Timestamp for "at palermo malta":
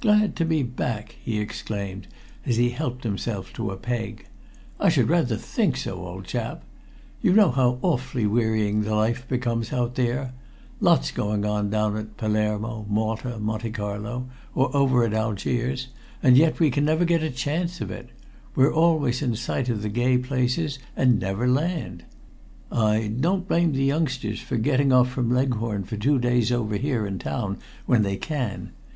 11.96-13.38